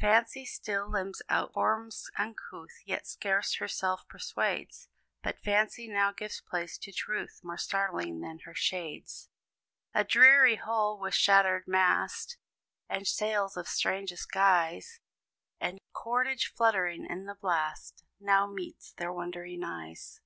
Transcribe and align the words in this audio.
Fancy 0.00 0.46
still 0.46 0.90
limns 0.90 1.20
out 1.28 1.52
forms 1.52 2.08
uncouth, 2.16 2.72
Yet 2.86 3.06
scarce 3.06 3.56
herself 3.56 4.08
persuades; 4.08 4.88
But 5.22 5.38
fancy 5.44 5.86
now 5.86 6.12
gives 6.12 6.40
place 6.40 6.78
to 6.78 6.92
truth 6.92 7.40
More 7.44 7.58
startling 7.58 8.20
than 8.22 8.38
her 8.46 8.54
shades. 8.54 9.28
A 9.92 10.02
dreary 10.02 10.54
hull, 10.56 10.98
with 10.98 11.12
shattered 11.12 11.64
mast, 11.68 12.38
And 12.88 13.06
sails 13.06 13.54
of 13.58 13.68
strangest 13.68 14.32
guise, 14.32 15.00
And 15.60 15.78
cordage 15.92 16.54
fluttering 16.56 17.04
in 17.04 17.26
the 17.26 17.34
blast, 17.34 18.02
Now 18.18 18.46
meets 18.46 18.94
their 18.94 19.12
wondering 19.12 19.62
eyes. 19.62 20.22